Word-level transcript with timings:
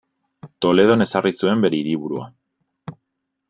Toledon 0.65 1.05
ezarri 1.07 1.33
zuen 1.43 1.61
bere 1.67 1.81
hiriburua. 1.83 2.27